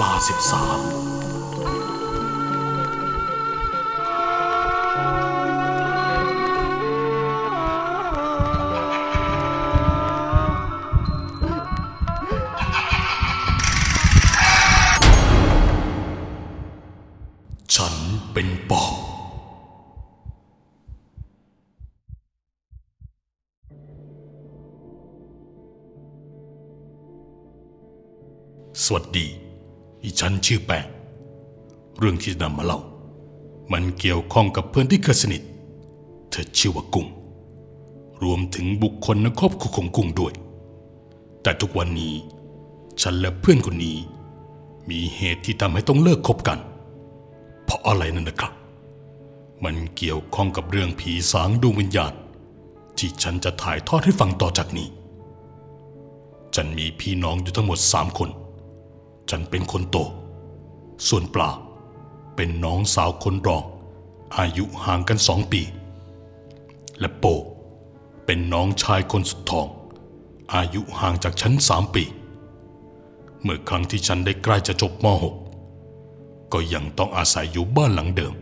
[0.00, 0.80] ลาสิบสาม
[17.74, 17.94] ฉัน
[18.32, 18.94] เป็นปอบ
[28.84, 29.45] สวัสดี
[30.02, 30.86] อีฉันชื่อแปง
[31.98, 32.80] เรื่องที่นำมาเล่า
[33.72, 35.42] มันเกี่ยวข้องกับเพื่อนที่เคยสนิท
[36.30, 37.06] เธอชื่อว่ากุ้ง
[38.22, 40.32] รวมถึงบุคคลในครอบครัวของกุ้งด้วย
[41.42, 42.14] แต่ทุกวันนี้
[43.02, 43.96] ฉันและเพื่อนคนนี้
[44.90, 46.58] มีเหตุที่ทำให้ต้องเลิกคบกัน
[47.64, 48.52] เพราะอะไรนั่นนะครับ
[49.64, 52.12] มันเกี่ยวข้องกับเรื่องผีสางดวงวิญญาณ
[52.98, 54.88] ที่ฉันจะถ่ายทอดให้ฟังต่อจากนี้
[56.54, 58.30] ฉันมีพี่น้องอยู่ทั้งหมดสามคน
[59.30, 59.96] ฉันเป็นคนโต
[61.08, 61.50] ส่วนปลา
[62.36, 63.64] เป็นน้องสาวคนรอง
[64.38, 65.62] อายุห่างกันสองปี
[66.98, 67.24] และโป
[68.24, 69.66] เป็นน้องชายคนสุดท้อง
[70.54, 72.04] อายุห่างจากฉันสามปี
[73.42, 75.06] เมื่อครั้งที่ฉันได้ใกล้จะจบม
[75.82, 78.34] .6 ก็ยังต้องอาศัยอยู่บ้านหลังเดิม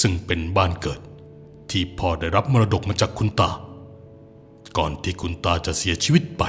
[0.00, 1.00] ซึ่งเป็นบ้านเกิด
[1.70, 3.50] ที่พ่อได้รับมรดกมาจากคุณตา
[4.76, 6.42] ก่อนที่คุณตาจะเสียชีวิตไป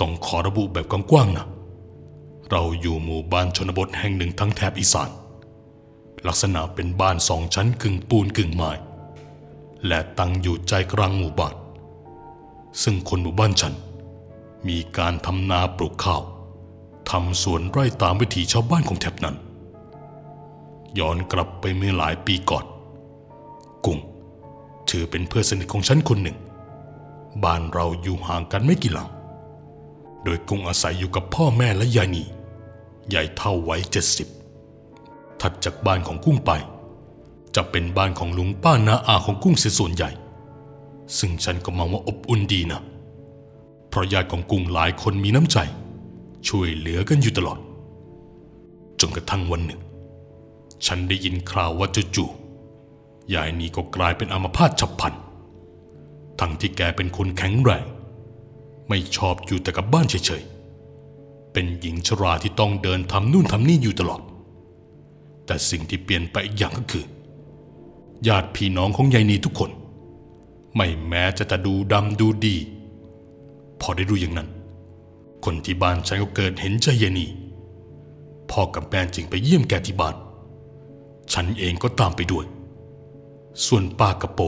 [0.00, 1.46] ต้องขอระบุแบบกว้างๆนะ
[2.50, 5.10] เราอยู่หมู่บ้านชนบทแห่งหนึ่งทั้งแถบอีสาน
[6.26, 8.70] ลักษณะเป็นบ้านสองชั้นกึ่งปูนกึ่งไม้
[9.86, 11.54] และตั้งอยู่ใจกลางหมู่บ้าน
[12.82, 13.74] ซึ่งคนหมู่บ้านฉัน
[14.68, 16.22] มีการทำนาปลูกข้าว
[17.10, 19.36] ทำสวนไร่ตามวิถีชาวบ้านของแถบนั้น
[20.98, 22.64] ย้อนกลับไปเมื่อหลายปีก่อน
[23.84, 23.98] กุ้ง
[24.88, 26.36] ถือเป็นเพื่อนสนิทของฉันคนหนึ่ง
[27.44, 29.08] บ้านเราอยู่ห่างกันไม่กี่หลัง
[30.24, 32.24] โดยกุ้งอาศัยอยู่กับพ่อแม่และยายนี
[33.08, 34.28] ใหญ่เท่าไว้เจ็ดสิบ
[35.40, 36.50] ถัดจากบ้านของกุ้งไป
[37.56, 40.10] จะเป็นบ้านของลุงป้านาอาของกุ้งเสียส่วนใหญ่
[41.18, 42.80] ซึ่งฉันก็มองว่าอบอุ่นดีนะ
[43.88, 45.58] เพราะญาติของกุ้งหลายคนมีน้ำใจ
[46.48, 47.58] ช่วยเหลือกันอยู่ตลอด
[49.00, 49.80] จนกระทั่งวันหนึ่ง
[50.86, 55.14] ฉันได้ยินข่าวว่าจู่ๆยายนีก็กลายเป็นอัมพาตฉับพลัน
[56.40, 57.84] ทั้งที่แกเป็นคนแข็งแรง
[58.88, 64.20] ไม่ชอบอยู่แต่กับบ้านเฉยๆ เป็นหญิงชราที่ต้องเดินทำนู่นทำนี่อยู่ตลอด
[65.46, 67.04] แต่สิ่งที่เปลี่ยนไปอีกอย่างก็คือ
[68.28, 69.70] ญาติพี่น้องของยายนีทุกคน
[70.76, 72.56] ไม่แม้จะจะดูดำดูดี
[73.80, 74.48] พอได้รู้อย่างนั้น
[75.44, 77.26] คนที่บ้านฉันก็เกิดเห็นใจยายนี
[78.50, 80.14] พ่อกับแม่จึงไปเยี่ยมแกที่บ้าน
[81.32, 82.44] ฉันเองก็ตามไปด้วย
[83.66, 84.40] ส่วนป้ากระโป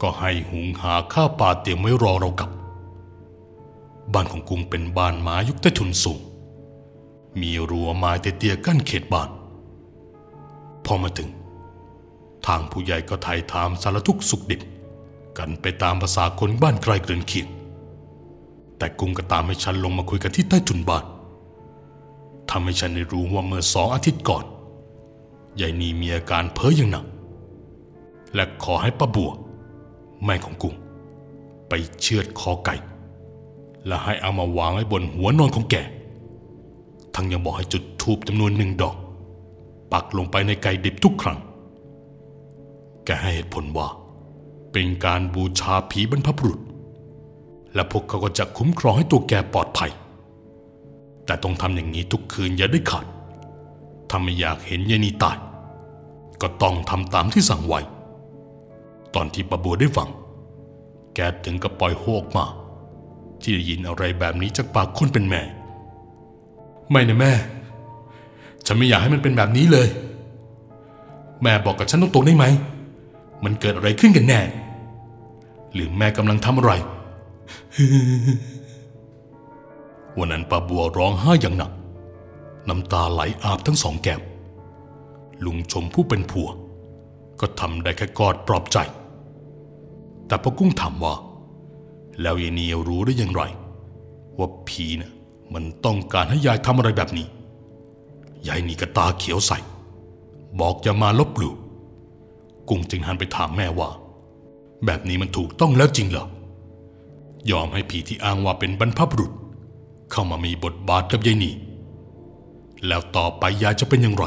[0.00, 2.50] ก็ให้หุงหาข้าวปลาเตรียมไว้รอเรากลับ
[4.12, 6.20] บ้านของกุ้งเป็นบ้านไม้ยุคใต้ถุนสูง
[7.40, 9.30] มีรั้วไม้เตี้ยๆกั้นเขตบ้าน
[10.84, 11.28] พอมาถึง
[12.46, 14.60] ทางผู้ใหญ่ก็ไถ่ถามสารทุกสุขดิบ
[15.38, 17.48] กันไปตามภาษาคนบ้านไกลเกินเคียง
[18.78, 21.04] แต่กุ้งก็ตามให้ฉันลงมาคุยกันที่ใต้ถุนบ้าน
[22.50, 24.44] ทำให้ฉันได้รู้ว่าเมื่อสองอาทิตย์ก่อน
[25.60, 27.04] ยายนีมีอาการเพ้ออย่างหนัก
[28.34, 29.30] และขอให้ป้าบัว
[30.24, 30.74] แม่ของกุ้ง
[31.68, 32.74] ไปเชือดคอไก่
[33.86, 35.76] และให้เอามาวางไว้บนหัวนอนของแก
[37.14, 38.96] ทั้งยังบอกให้จุดทูบจำนวนหนึ่งดอก
[39.92, 41.38] ปักลงไปในไก่ดิบทุกครั้ง
[43.04, 43.88] แกให้เหตุผลว่า
[44.72, 46.60] เป็นการบูชาผีบรรพบุรุษ
[47.74, 49.90] และพวกเขาก็จะคุ้มครองให้ตัวแกปลอดภัย
[51.24, 53.06] แต่ต้องทำอย่างนี้ทุกคืนอย่าได้ขาด
[54.08, 55.36] ถ้าไม่อยากเห็นยายนีตาย
[56.42, 57.80] ก็ต้องทำตามที่สั่งไว้
[59.14, 60.08] ตอนที่ปะบัวได้ฟัง
[61.14, 62.44] แกถึงกับปล่อยโฮออกมา
[63.42, 65.42] ที่ได้ยินอะไรแบบนี้จากปากคนเป็นแม่
[66.90, 67.32] ไม่นะแม่
[68.66, 69.88] ฉันไม่อยากให้มันเป็นแบบนี้เลย
[71.42, 72.46] แม่บอกกับฉันตรงๆได้ไหม
[73.44, 74.40] มันเกิดอะไรขึ้นกันแน่
[75.74, 76.72] หรือแม่กำลังทำอะไร
[80.18, 81.72] วันนั้นป้าบัวร้องไห้อย่างหนัก
[82.68, 84.20] น้ำตาไหลอาบทั้งสองแก้ม
[85.44, 86.48] ลุงชมผู้เป็นผัว
[87.40, 88.78] ก็ทำได้แค่กอดปลอบใจ
[90.26, 91.14] แต่พอกุ้งถามว่า
[92.22, 93.42] แล้วยายเนียวรู้ได้อย่างไร
[94.38, 95.12] ว่าผีนะ่ะ
[95.54, 97.26] มันต้องการให้ยายทำอะไรแบบนี้
[98.48, 99.58] ยายนีก็ตาเขียวใส่
[100.60, 101.54] บอกอย่ามาลบหลู่
[102.68, 103.90] กุ้งจึงหันไปถามแม่ว่า
[104.84, 106.26] แบบนี้มันถูกต้องแล้วจริงเหรอ
[107.50, 109.32] ยอมให้ผีที่อ้างว่าเป็นบรรพบุรุษ
[110.10, 111.50] เข้ามามีบทบาทกับยายนี
[112.86, 114.24] แล้วต่อไปยายจะเป็นอย่างไร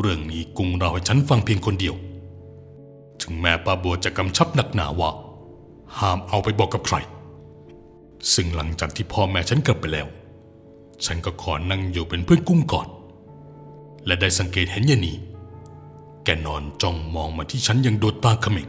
[0.00, 1.94] เรื่องนี้กุ้งเราให้ฉันฟังเพียงคนเดียว
[3.22, 5.10] ถึงแม้ป้าบัวจะกำชับหนักหนาว่า
[5.98, 6.96] ห้ามเอาไปบอกกับใคร
[8.34, 10.06] ซึ่งหลังจากที่พ่อแม่ฉันกลับไปแล้ว
[11.04, 12.88] ฉันก็ขอนั่งอยู่เป็นเพื่อนกุ้งก่อน
[14.06, 15.12] และได้สังเกตเห็นยานี
[16.24, 18.68] แกนอนจ้องมองมาที่ฉันอยังโดดตาเขม็ง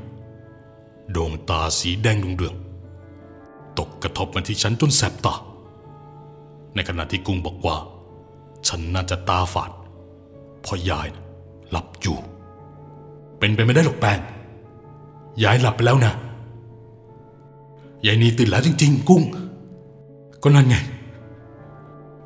[1.15, 2.55] ดวงตาสีแดงเรือง
[3.77, 5.35] ตกกระทบมาที่ฉันจนแสบตา
[6.75, 7.77] ในขณะที่กุ้งบอกว่า
[8.67, 9.71] ฉันน่าจะตาฝาด
[10.61, 11.07] เพราะยาย
[11.69, 12.17] หลับอยู่
[13.39, 14.19] เป็นไปไม่ได้หรอกแปง
[15.43, 16.13] ยายหลับไปแล้วนะ
[18.05, 19.23] ยายนีตื่นแล้วจริง ๆ กุ้ง
[20.43, 20.75] ก็นั่นไง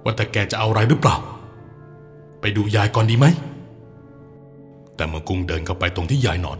[0.03, 1.15] ว่าแต่แกจะเอาอะไรหรือเปล่า
[2.39, 3.25] ไปดูยายก่อนดีไหม
[4.95, 6.59] แต่เมื่อกุ้งเดินเข้าไปตรงที่ยายนอน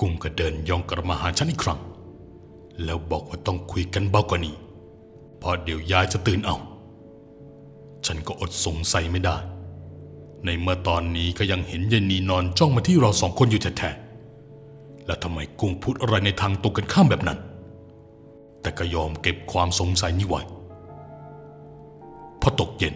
[0.00, 1.80] กุ้งก็เดินย่องกลับมาหาฉันอีกครั้ง
[2.84, 4.54] แล้วบอกว่าต้องคุยกันเบากว่านี้
[5.38, 6.56] เพราะเดี๋ยวยายจะตื่นเอา
[8.06, 9.36] ฉันก็อดสงสัยไม่ได้
[10.44, 17.38] ในเมื่อตอนนี้ก็ยังเห็นยายนีนอนจ้องมาที่เราสองคนอยู่แท้ๆแล้วทำไมกุ้งพูดอะไรในทางตรงกันข้ามแบบนั้น
[18.60, 20.40] แต่ก็ยอมเก็บความสงสัยนี้ไว้
[22.40, 22.94] พอตกเย็น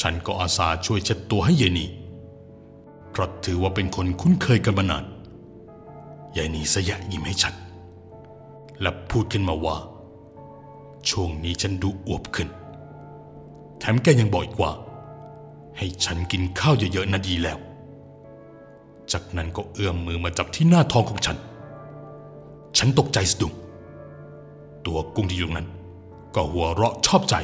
[0.00, 1.86] ฉันก็อาสาช่วยเช็ดตัวให้เยนี
[3.10, 5.04] เพราะถือว่าเป็นคนคุ้นเคยกันมานาน
[6.36, 7.54] ยายนีสยะยิ้มให้ฉัน
[8.80, 9.76] และพูดขึ้นมาว่า
[11.08, 12.48] ช่วงนี้ฉันดูอวบขึ้น
[13.78, 14.72] แถมแกยังบอกอีกว่า
[15.76, 17.58] ให้ฉันกินข้าวเยอะๆนะดีแล้ว
[19.12, 21.36] จากนั้นก็เอื้อมมือมาจับที่หน้าท้องของฉัน
[22.78, 23.52] ฉันตกใจสะดุ้ง
[24.86, 25.68] ตัวกุ้งที่อยู่นั้น
[26.34, 27.34] ก็หัวเราะชอบใจ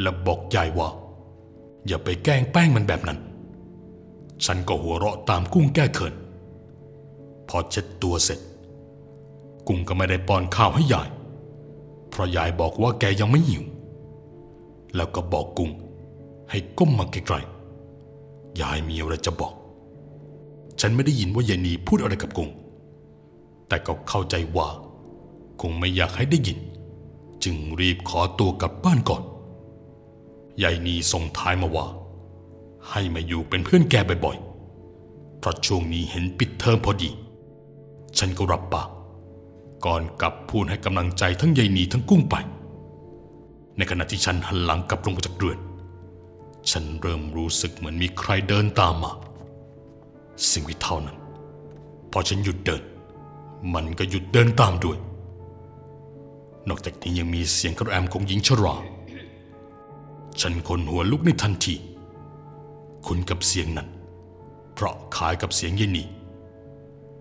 [0.00, 0.88] และบอกยายว่า
[1.86, 3.18] อย่าไปแกล้งแป้งมันแบบนั้น
[4.44, 6.14] ฉันก็หัวเราะตามกุ้งแก้เขิน
[7.48, 8.40] พอเช็ดตัวเสร็จ
[9.66, 11.08] กุ้งก็ไม่ได้ป้อนข้าวให้ยาย
[12.10, 13.64] เพราะยายบอกว่าแกยังไม่หิว
[14.96, 15.70] แล้วก็บอกกุ้ง
[16.50, 19.52] ให้ก้มมาไกลๆยายมีอะไรจะบอก
[20.80, 22.50] ฉันไม่ได้ยินว่ายายนีพูดอะไรกับกุ้ง
[23.68, 24.68] แต่ก็เข้าใจว่า
[25.60, 26.58] คงไม่อยากให้ได้ยิน
[27.44, 29.22] จึงรีบขอตัวกลับบ้านก่อน
[30.62, 31.86] ยายนีส่งท้ายมาว่า
[32.90, 33.94] ให้มาอยู่เป็นเพื่อนแก
[34.24, 37.10] บ่อยๆเพราะช่วงนี้เห็นปิดเทอมพอดี
[38.18, 38.88] ฉันก็รับปาก
[39.84, 42.34] ก่อนกลับพูดให้กำลังใจทั้งยายนีทั้งกุ้งไป
[43.76, 45.58] ในขณะที่ฉันหันหลังกลับลงมาจากเรือน
[46.70, 49.12] ฉันเริ่มรู้สึกเหมือนมีใครเดินตามมา
[50.52, 51.16] สิ่งที่เท่านั้น
[52.12, 52.82] พอฉันหยุดเดิน
[53.74, 54.98] มันก็หยุดเดินตามด้วย
[56.68, 58.74] นอกจากนี้ยังมีเสียงกระแอมของหญิงชรา
[60.40, 61.74] ฉันคนหัวลุกในทันที
[63.06, 63.88] คุ้นกับเสียงนั้น
[64.74, 66.04] เพราะคล้ายกับเสียงเยนี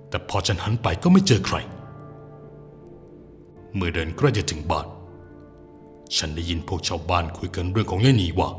[0.10, 1.58] แต่พอฉันหันไปก็ไม่เจอใคร
[3.76, 4.88] เมื่อเดินใกล้จะถึงบ้าน
[6.18, 8.50] ฉันได้ยินพวกชาวบ้านคุยกันเรื่องของยายนีว่า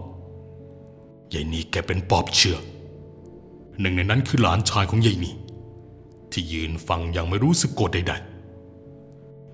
[1.35, 2.59] ยายนีแกเป็นปอบเชื่อ
[3.81, 5.31] หนึ่งในนั้นคือหลานชายของยายนี
[6.33, 8.38] ที่ยืนฟังอย่างไม่รู้สึกโกรธใดๆ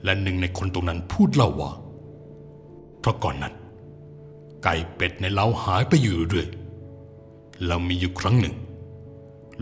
[0.04, 1.70] และหนึ่งในคนตรงนั้นพูดเล่าว่า
[3.00, 3.54] เพราะก่อนนั้น
[4.64, 6.48] ไก่เป็ดในเล้าหายไปอยู่เรื่อย
[7.66, 8.54] แล้วมีอยู่ครั้งหนึ่ง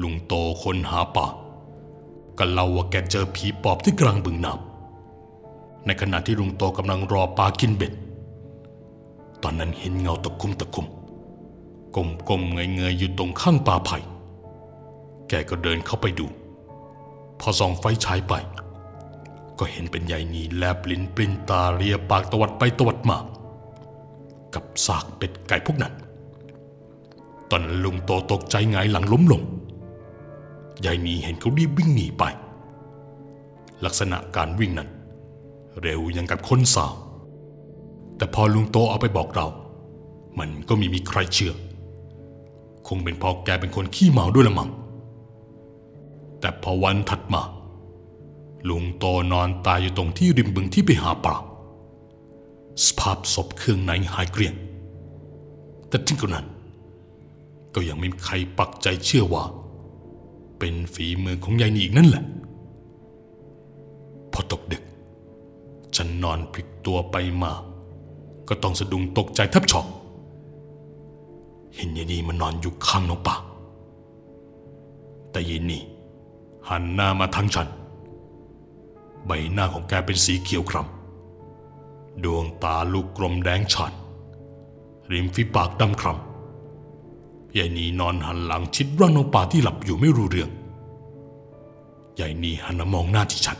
[0.02, 1.26] ลุงโตคนหาป่า
[2.38, 7.92] ก็เล่าว่าแกเจอผีปอบที่กลางบึงน้ำในขณะที่ลุงโตกำลังรอปลากินเบ็ด
[9.42, 10.86] ตอนนั้นเห็นเงาตะคุ่มตะคุ่ม
[12.28, 13.98] กลมๆเงยๆอยู่ตรงข้างป่าไผ่
[15.28, 16.26] แกก็เดินเข้าไปดู
[17.40, 18.32] พอส่องไฟฉายไป
[19.64, 23.18] ก็เห็นเป็นยายนีแลบลิ้นปรินตาเรียปากตวัดไปตวัดมา
[24.54, 25.94] กับซากเป็ดไก่พวกนั้น
[27.50, 29.42] ตอนนั้นลุงโตตกใจหงายหลังล้มลง
[30.84, 32.24] ยายนีเห็นเขารีบวิ่งหนีไป
[33.84, 34.88] ลักษณะการวิ่งนั้น
[35.82, 36.94] เร็วยังกับคนสาว
[38.16, 39.46] แต่พอลุงโตเอาไปบอกเรา
[40.38, 41.54] มันก็ไมีมีใครเชื่อ
[42.88, 44.70] คงเป็นเพราะแกเป็นคนขี้เมาด้วยละมัง้ง
[46.40, 47.42] แต่พอวันถัดมา
[48.68, 51.36] ลุงโตนอนตายอยู่ตรงที่ริมบึงที่ไปหาปลา
[52.86, 54.54] สภาพศพเครื่องในหายเกลี้ยง
[55.88, 56.46] แต่ถึงกระนั้น
[57.74, 59.44] ก็ยังไม่มีใครปักใจเชื่อว่า
[60.58, 62.24] เป็นฝีมือของยายนีอีกนั่นแหละ
[64.32, 64.82] พอตกดึก
[65.96, 67.52] ฉันนอนพลิกตัวไปมา
[68.48, 69.86] ก็ต้องสะดุ้งตกใจแทบช็อก
[71.74, 73.36] เห็นยายนีมันนอนอยู่ข้างน้องป่า
[75.30, 75.78] แต่ยายนี
[76.68, 77.68] หันหน้ามาทางฉัน
[79.26, 83.92] ใบหน้าของแกเป็นสีเขียวคล้ำดวงตาลูกกลมแดงฉาน
[85.10, 90.50] ริมฝีปากดำคล้ำยายนีนอนหันหลังชิดร่างน้องป่าที่หลับอยู่ไม่รู้เรื่อง
[92.20, 93.58] ยายนีหันมามองหน้าที่ฉัน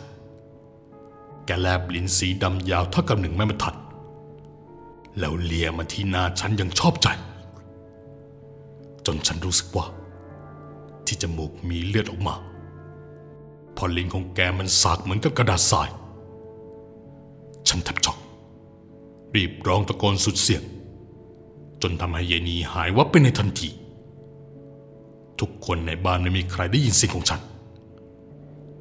[1.47, 3.77] แกแลบลิ้นสีดำยาวเท่ากับหนึ่งแม่บรรทัด
[5.19, 7.09] แล้วเลียมาที่หน้าฉันยังชอบใจ
[9.07, 9.87] จนฉันรู้สึกว่า
[11.07, 12.35] ที่จมูกมีเลือดออกมา
[13.77, 15.89] พอลิ้นของแกมันสากเหมือนกับกระดาษทราย
[17.69, 18.19] ฉันแทบช็อก
[19.35, 20.63] รีบร้องตะโกนสุดเสียง
[21.83, 23.69] จนทำให้ยายนีหายวับไปในทันที
[25.41, 27.41] ทุกคนในบ้านไม่มีใครได้ยินเสียงของฉัน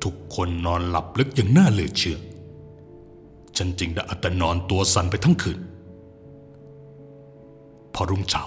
[0.04, 2.18] ทุกคนนอนหลับลึกอย่างน่าเหลือเชื่อ
[3.58, 5.60] ฉันจึงได้อัตนอนตัวสั่นไปทั้งคืน
[7.94, 8.44] พอรุ่งเช้า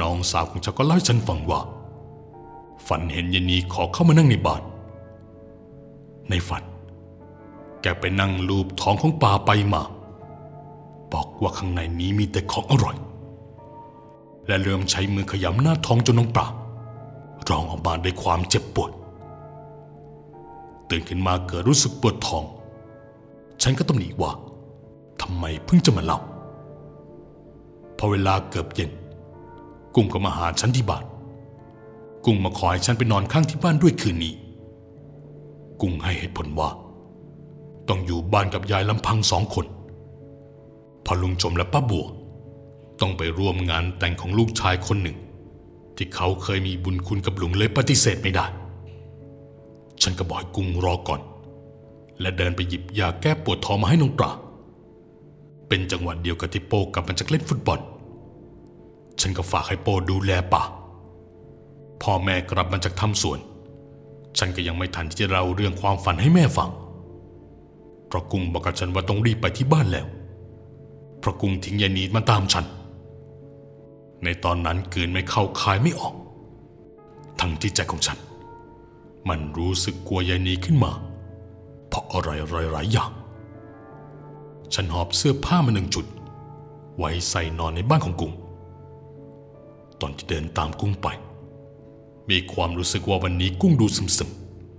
[0.00, 1.60] น้องสาวของฉันก็เล่าให้ฉันฟังว่า
[2.86, 4.62] ฝันเห็นยายนีขอเข้ามานั่งในบ้าน
[6.30, 6.62] ในฝัน
[7.82, 9.82] แกไปนั่งลูบท้องของปลาไปมา
[11.12, 12.96] บอกว่าข้างในนี้มีแต่ของอร่อย
[14.46, 16.46] และเริ่มใช้มือขยำหน้าท้องจนน้องปลา
[17.48, 18.90] ร้องออกมาด้วยความเจ็บปวด
[20.90, 22.44] ตื่นขึ้นมาเกิดรู้สึกปวดท้อง
[23.62, 24.32] ฉันก็ต้องหนีว่า
[25.22, 26.18] ทำไมเพิ่งจะมาเล่า
[27.98, 28.90] พอเวลาเกือบเย็น
[29.94, 31.04] กุ้งก็มาหาฉันที่บ้าน
[32.24, 34.34] กุ้งมาขอให้ฉันไปนอนข้างที่บ้านด้วยคืนนี้
[35.80, 36.70] กุ้งให้เหตุผลว่า
[37.88, 39.66] ต้องอยู่บ้านกับยายลำพังสองคน
[41.04, 42.06] พอลุงจมและป้าบัว
[43.00, 45.16] ต้องไปร่วมงานแต่งของลูกชายคนหนึ่ง
[45.96, 48.46] ที่เขาเคยมีบุญคุณกับลุงเลยปฏิเสธไม่ได้
[50.02, 51.20] ฉันก็บอกกุ้งรอก่อน
[52.20, 54.30] และเดินไปหยิบยาแก้ปวดท้องมาให้น้องปลา
[55.68, 57.80] เป็นจังหวะเดียวกับที่โปกลับมาจากเล่นฟุตบอล
[59.20, 60.62] ฉันก็ฝากให้โปดูแลป่า
[62.02, 63.38] พ่อแม่กลับมาจากทำสวน
[64.38, 66.70] ฉันก็ยังไม่ทันที่จะเล่าเรื่องความฝันให้แม่ฟัง
[68.08, 70.06] เพราะกุ้งบอกกับฉันว่าต้องรีบไปที่บ้านแล้ว
[71.18, 72.64] เพราะกุ้งทิ้งยายนีมาตามฉัน
[74.24, 76.14] ในตอนนั้นเกืนไม่เข้าคายไม่ออก
[77.40, 78.18] ทั้งที่ใจของฉัน
[79.28, 80.92] มันรู้สึกกลัวยายนีขึ้นมา
[81.88, 82.30] เพราะอะไร
[82.72, 83.10] หลายๆอย่าง
[84.74, 86.06] ฉันหอบเสื้อผ้ามาหนึ่งจุด
[86.96, 88.32] ไว้ใส่นอนในบ้านของกุ้ง
[90.00, 91.08] ตอนที่เดินตามกุ้งไป
[92.30, 94.30] มีความรู้สึกว่าวันนี้กุ้งดูซึม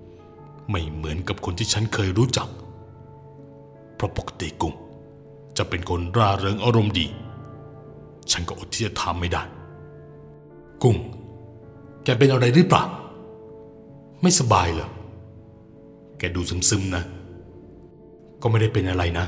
[0.09, 2.47] ๆ ไม่เหมือนกับคนที่ฉันเคยรู้จัก
[3.95, 4.73] เพราะปกติกุ้ง
[5.57, 7.05] จะเป็นคนร่าเริงอารมณ์ดี
[8.31, 9.43] ฉันก็อดที่จะถามไม่ได้
[10.83, 10.97] กุ้ง
[12.03, 12.83] แกเป็นอะไรหรือเปล่า
[14.21, 14.89] ไม่สบายเหรอ
[16.17, 17.03] แกดูซึมๆนะ
[18.41, 19.25] ก็ไม่ได้เป็นอะไรนะ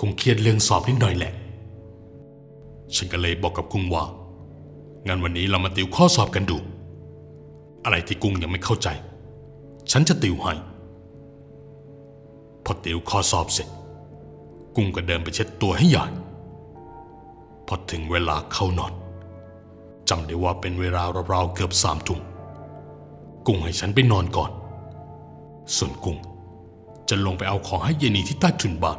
[0.00, 1.32] คงเครียดเรื่องสอบนิดหน่อยแหละ
[2.96, 4.04] ฉันก็เลยบอกกับกุ้งว่า
[5.06, 6.58] งั้นวันนี้เรามาติวข้อสอบกันดู
[7.84, 8.88] อะไรที่กุ้งยังไม่เข้าใจ
[9.90, 10.54] ฉันจะติวให้
[12.64, 13.68] พอติวข้อสอบเสร็จ
[14.76, 16.12] กุ้งก็เดินไปเช็ดตัวให้ยาย
[17.66, 18.92] พอถึงเวลาเข้านอน
[20.08, 22.20] จำได้ว่าเป็นเวลาราวๆเกือบสามทุ่ม
[23.46, 24.50] กุ้งให้ฉันไปนอนก่อน
[25.76, 26.16] ส่วนกุ้ง
[27.08, 28.98] จะลงไปเอาของให้เยนีที่ใต้ถุนบ้าน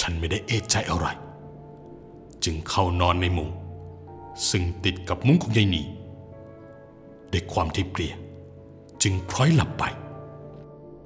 [0.00, 1.06] ฉันไม่ได้เอะใจอะไร
[2.44, 3.50] จึงเข้านอนในมุ้ง
[4.50, 5.82] ซึ่งติดกับมุ้งของยายนี
[7.32, 8.14] ด้วยความที่เพลีย
[9.02, 9.84] จึงพลอยหลับไป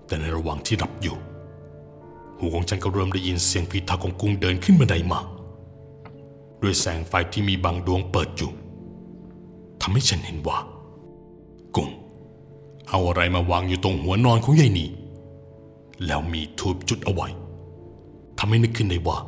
[0.06, 1.16] แต่ในระหว่างที่หลับอยู่
[2.38, 5.20] หูของฉันก็เริ่มได้ยินเสียงฝีเท้าของกุ้งเดินขึ้นบันไดมา
[6.62, 8.50] ด้วยแสงไฟที่มีบางดวงเปิดอยู่
[9.80, 10.58] ทำให้ฉันเห็นว่า
[11.76, 11.88] กุ้ง
[12.88, 14.86] เอาอะไรมาวางอยู่ตรงหัวนอนของยายนี
[16.06, 17.28] แล้วมีทูบจุดเอาไว้
[18.38, 19.18] ทำให้นึกขึ้นได้ว่า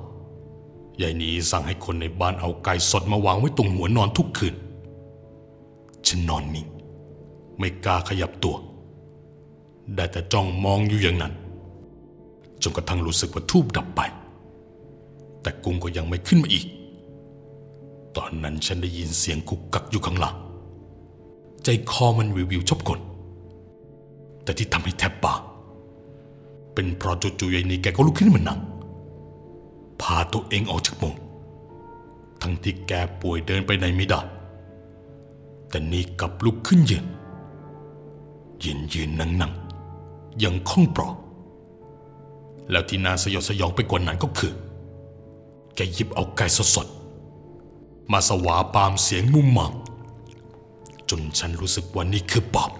[1.01, 4.55] ยายนีสั่งให้คนในบ้านเอาไก่สดมาวางไว้ตรงหัวนอนทุกคืน
[6.07, 6.67] ฉันนอนนิ่ง
[7.59, 8.57] ไม่กล้าขยับตัว
[9.95, 11.33] ได้แต่จ้องมองอยู่อย่างนั้น
[12.63, 14.01] จนกระทั่งรู้สึกว่าทูบดับไป
[15.43, 16.67] แต่กุ้งก็ยังไม่ขึ้นมาอีก
[18.17, 20.37] ตอนนั้นฉันได้ยินเสียงกุกกักอยู่ข้างหลัง
[21.65, 23.01] ใจคอมันวิววิวชอบกล
[24.45, 25.41] แต่ที่ทำให้แทบปาก
[26.75, 28.61] เป็นเพราะจู่ๆยายนีแกก็ลุกขึ้นมานั่ง
[30.03, 31.15] พาตัวเองออกจากมุง
[32.43, 34.21] ทั้งที่แกป่วยเดินไปไหนไม่ได้
[35.69, 37.07] แต่นี่กลับลุกขึ้นยืน
[38.65, 39.53] ยืนยืนนั่งนั่ง
[40.43, 41.15] ยังคล่องปลอก
[42.71, 44.53] แล้วที่น่าสยดสยองไปกว่านั้นก็คือ
[45.75, 49.73] แกหยิบเอาไก่สดๆ มาสวาปามเสียงมุมมาม
[51.11, 52.71] จนฉันรู้สึกว่านี่คือปอบ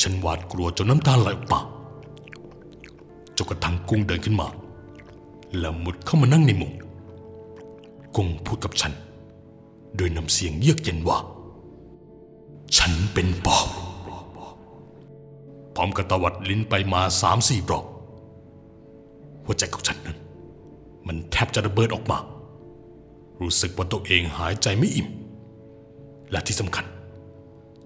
[0.00, 1.60] ฉันหวาดกลัวจนน้ำตาไหลออกมา
[3.36, 4.48] จนกระทั่งกุ้งเดินขึ้นมา
[5.58, 6.72] แล้วมุดเข้ามานั่งในมุง
[8.16, 8.92] กงพูดกับฉัน
[9.96, 11.18] โดยนำเสียงเยือกเย็นว่า
[12.76, 13.68] ฉันเป็นปอบ
[15.74, 17.86] พร้อมกับตวัดลิ้นไปมาสามสี่รอบ
[19.44, 20.18] หัวใจของฉันนั้น
[21.06, 22.18] มันแทบจะระเบิดออกมา
[23.40, 25.08] รู้สึกว่าตัวเองหายใจไม่อิ่ม
[26.30, 26.84] และที่สำคัญ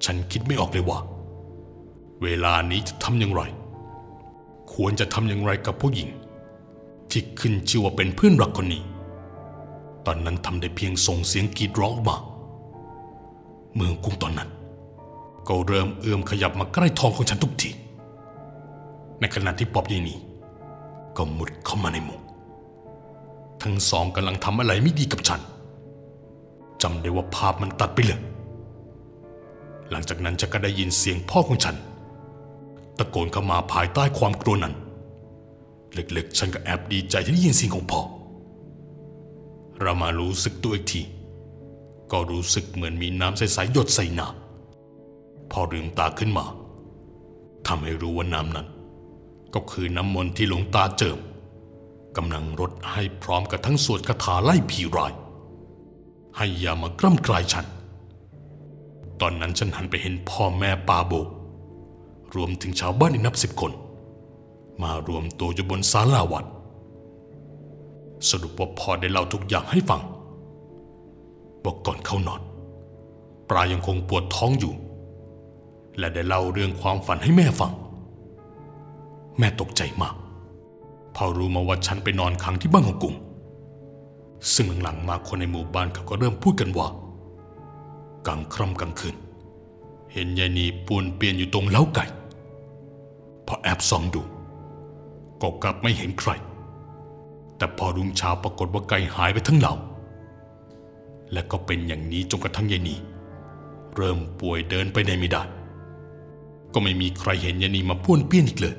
[0.05, 0.99] ฉันคิดไม่ออกเลยว่า
[2.23, 3.43] เวลานี้จะทำอย่างไร
[4.75, 6.09] ควรจะทำอย่างไรกับผู้หญิง
[7.11, 8.83] ที่ขึ้นชื่อว่าเป็นเพื่อนรักคนนี้
[10.07, 12.17] ตอนนั้นทำได้เพียงส่งเสียงกรีดร้องมา
[13.75, 14.51] เมืองกุ้งตอนนั้น
[15.49, 17.71] ก็เริ่มเอื้อมขยับมาใกล้ทองของฉันทุกที
[19.21, 20.15] ในขณะที่ปอบยายนี
[21.17, 22.21] ก็มุดเข้ามาในมุง
[23.63, 25.41] ทั้งสองกำลังทำอะไรไม่ดีกับฉัน
[26.83, 28.21] จำได้ว่าภาพมันตัดไปเลย
[29.91, 31.77] หลังจากนั้นฉันก็ได้ยินเสียงพ่อของฉัน
[32.99, 34.75] ตะโกนเข้ามาภายใต้ความกลัวนั้น
[36.17, 38.01] ลึกๆ ฉันก็แอบดีใจที่ได้ยินเสียงของพ่อ
[39.81, 41.03] เรามารู้สึกตัวอีกที
[42.13, 44.29] ก็รู้สึกเหมือนมีน้ำใสๆหยดใส่หน้า
[45.51, 46.45] พอลืมตาขึ้นมา
[47.67, 48.69] ทำให้รู้ว่าน้ำนั้น
[49.55, 51.19] ก็คือน้ำมนต์ที่หลวงตาเจิม
[52.17, 55.13] กำลังรดให้พร้อมกับทั้งสวดคาถาไล่ผีร้าย
[56.37, 57.67] ให้อย่ามากล้ำกลายฉัน
[59.21, 61.13] ตอนนั้นฉันหันไปเห็นพ่อแม่ปาโบ
[62.35, 63.73] รวมถึงชาวบ้านอีกนับสิบคน
[64.83, 66.47] มารวมตัวอยู่บนศาลาวัด
[68.29, 70.03] สรุปว่าพ่อได้เล่าทุกอย่างให้ฟัง
[71.65, 72.41] บอกก่อนเข้านอน
[73.49, 74.75] ปลายังคงปวดท้องอยู่
[75.99, 77.73] และได้เล่าเรื่องความฝันให้แม่ฟัง
[79.39, 80.15] แม่ตกใจมาก
[81.15, 83.15] พอรู้มาว่าฉันไปนอนค้างที่บ้านของกุ้ง
[84.55, 86.89] ซึ่งหลังๆมาคนในหมู่บ้านเขาก็เริ่มพูดกันว่า
[88.27, 89.17] กลางค่ำกลางคืน
[90.13, 92.05] เห็นยายนีปวนเปลี่ยนอยู่ตรงเล้าไก่
[93.47, 94.23] พอแอบส่องดู
[95.43, 96.31] ก็กลับไม่เห็นใคร
[97.57, 99.75] แต่พอรุ่งเช้าปรากฏว่าไก่หายไปทั้งเหล่า
[101.33, 102.97] และก็เป็นอย่างนี้จนกระทั่งยายนี
[103.97, 105.43] เริ่มป่วยเดินไปไหนไม่ได้
[106.73, 108.75] ก็ไม่มีใครเห็นยายนีมาป้วนเปี้ยนอีกเลย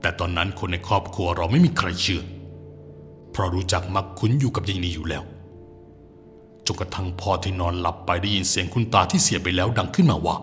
[0.00, 2.22] แต่ตอนนั้นคนในครอบครัวเราไม่มีใครเชื่อ
[3.30, 5.22] เพราะรู้จักมักคุ้นอยู่กับยายนีอยู่แล้ว
[6.66, 10.36] จนกระทั่งพ่อที่นอนหลับไปได้ยินเสียงคุณตาที่เสียไปแล้วดังขึ้นมาว่า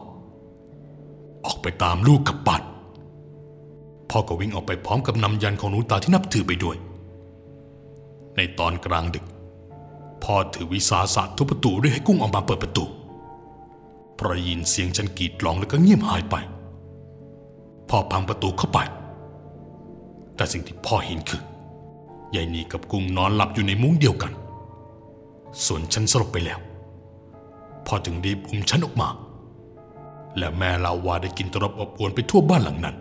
[1.45, 2.61] ออกไปตามลูกกับปัด
[4.17, 6.77] พ่อก็วิ่งออกไปพร้อมกับนำยันของหนูตาที่นับถือไปด้วย
[8.35, 9.25] ในตอนกลางดึก
[10.23, 12.85] พ่อถือวิสาสะทุบประตูเรียกให้กุ้งออกมาเปิดประตู
[14.15, 16.35] เพราะยินเสียงฉันกรีดร้องแล้วก็เงียบหายไป
[17.89, 18.79] พ่อพังประตูเข้าไป
[20.35, 21.41] แต่สิ่งที่พ่อเห็นคือ
[22.35, 24.31] ยายนีกับกุ้งนอนหลับอยู่ในมุ้งเดียวกัน
[25.65, 26.59] ส่วนฉันสลบไปแล้ว
[27.87, 29.09] พ่อจึงรีบอุ้มฉันออกมา
[30.37, 32.97] และแม่เล่าว่าได้กินตรบอบอวนไปทั่วบ้านหลังนั้น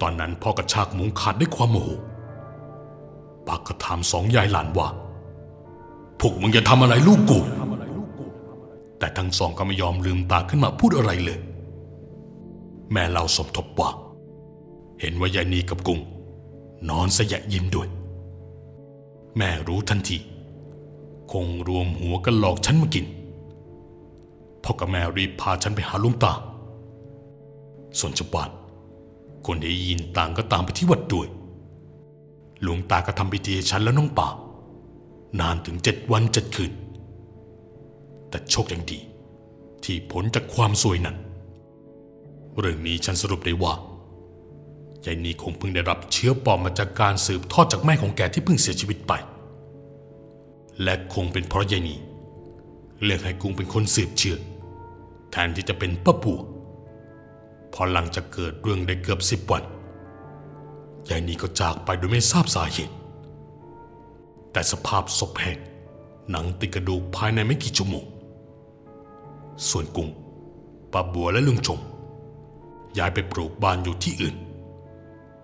[0.00, 1.88] ตอนนั้นพ่อกระชากมุงขาดด้วยความโมโห
[3.46, 4.88] ปากก็ถามสองยายหลานว่า
[6.20, 7.38] พวกมึงจะทำอะไรลูกกู
[8.98, 11.38] แต่ทั้งสองก็ไม่ยอมลืมตาขึ้นมาพูดอะไรเลย
[12.92, 13.90] แม่เล่าสมทบว่า
[15.00, 16.00] เห็นว่ายายนีกับกุ้ง
[16.88, 17.88] นอนสยะยิ้มด้วย
[19.36, 20.18] แม่รู้ทันที
[21.32, 23.06] คงรวมหัวกันหลอกฉันมากิน
[24.62, 26.32] พ่อกับแม่รีบพาฉันไปหาลุงตา
[27.98, 28.50] ส่วนชาวบ้าน
[29.46, 31.26] คนได้ยินต่างก็ตามไปที่วัดด้วย
[32.62, 34.28] หลวงตาก็ทำพิธีฉันและน้องป่า
[35.40, 36.72] นานถึงเจ็ดวันเจ็ดคืน
[38.28, 38.98] แต่โชคยังดี
[39.84, 41.16] ที่ผลจากความซวยนั้น
[42.58, 43.74] เรื่องนี้ฉันสรุปได้ว่า
[45.04, 49.12] ยายนีคงเพิ่งได้รับเชื้อปอมมาจากการสืบทอดจากแม่ของแกที่เพิ่งเสียชีวิตไป
[50.82, 51.96] และคงเป็นเพราะยายนี
[53.02, 54.36] เลือกให้กุ้งเป็นคนสืบเชื้อ
[55.30, 56.38] แทนที่จะเป็นป้าปู่
[57.72, 59.62] พอหลังจากเกิดเรื่องได้เกือบสิบวัน
[61.08, 62.94] ยายนีก็จากไปโดยไม่ทราบสาเหตุ
[64.52, 65.58] แต่สภาพศพแห้ง
[66.30, 68.04] หนังติดกระดูกภายในไม่กี่ชั่วโมง
[69.68, 70.08] ส่วนกุ้ง
[70.92, 71.80] ป้าบัวและลุงชม
[72.98, 74.36] ย้ายไปปลูกบ้านอยู่ที่อื่น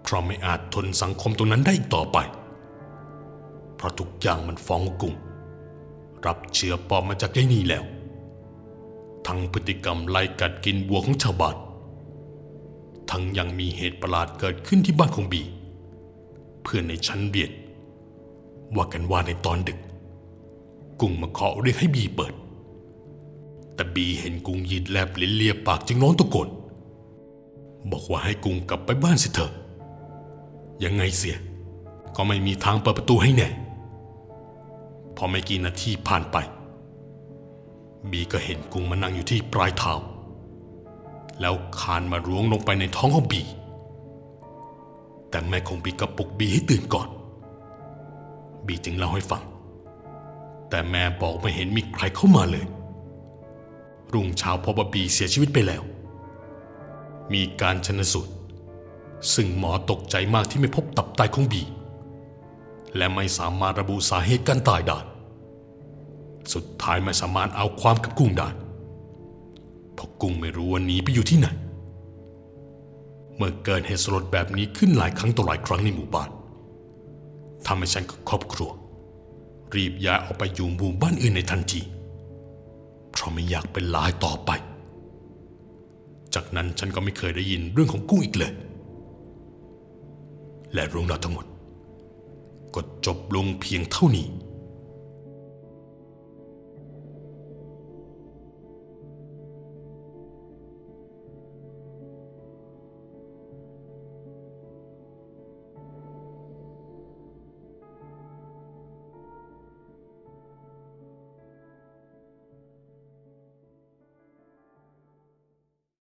[0.02, 2.18] เพราะไม่อาจทนสังคมตรงนั้นได้อีกต่อไป
[3.76, 5.14] เพราะทุกอย่างมันฟ้องกุ้ง
[6.26, 7.84] รับเชื้อปอมมาจากยายนีแล้ว
[9.26, 11.56] ทั้งพฤติกรรมไล่กัดกินบัวของชาวบ้าน
[13.10, 15.42] ทั้งยังมีเหตุประหลาดเกิดขึ้นที่บ้านของบี
[16.62, 17.50] เพื่อนในชั้นเรียน
[18.76, 19.78] ว่ากันว่าในตอนดึก
[21.00, 22.34] กุ้งมาเคาะเรียกให้บีเปิด
[23.74, 26.48] แต่บีเห็นกุ้งยืนแลบลิ้นเลียปากจึงร้องตะโกน
[27.90, 29.52] บอกว่าให้กุ้งกลับไปบ้านสิเถอะ
[30.84, 31.36] ยังไงเสีย
[32.16, 33.48] ก็ไม่มีทางเปิดประตูให้แน่
[35.16, 36.36] พอไม่กี่นาทีผ่านไป
[38.10, 39.92] บีก็เห็นกุ้งมานั่งอยู่ที่ปลายเท้า
[41.40, 43.42] แล้วคานมาล้วงลงไปในท้องของบี
[45.30, 47.08] แต่แม่ของบีก็ปลุกบีให้ตื่นก่อน
[48.66, 49.42] บีจึงเล่าให้ฟัง
[50.68, 52.64] แต่แม่บอกไม่เห็นมีใครเข้ามาเลย
[54.12, 55.82] รุ่งเช้าพบว่าบีเสียชีวิตไปแล้ว
[57.32, 58.32] มีการชนสูตร
[59.34, 61.62] ซึ่งหมอตกใจมากที่ไม่พบตับไตของบี
[62.96, 64.98] และไม่สามารถระบุสาเหตุการตายได้
[66.52, 68.48] สุดท้ายไม่สามารถเอาความกับกุ้งได้
[69.98, 71.48] เพราะกุ้งไม่รู้ว่าหนีไปอยู่ที่ไหน
[73.36, 76.30] เมื่อเกิดเหตุสลดแบบนี้ขึ้นหลายครั้งต่อหลายครั้งในหมู่บ้าน
[77.66, 78.70] ทำให้ฉันกับครอบครัว
[79.74, 81.80] รีบย้ายออกไปอยู่หมู่บ้านอื่นในทันที
[83.12, 84.50] เพราะไม่อยากเป็นลายต่อไป
[86.34, 88.52] จากนั้นฉันก็ไม่เคยได้ยินเรื่องของกุ้งอีกเลย
[90.74, 91.46] และเรื่องราวทั้งหมด
[92.74, 94.26] ก็จบลงเพียงเท่านี้